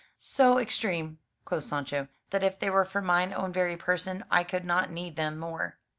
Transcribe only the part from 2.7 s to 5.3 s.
were for mine own very person, I could not need